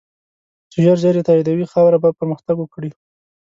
چی 0.71 0.79
ژر 0.85 0.97
ژر 1.03 1.15
یی 1.17 1.25
تایدوی، 1.27 1.65
خاوری 1.73 1.97
به 2.03 2.09
پرمختګ 2.19 2.55
وکړو 2.59 2.91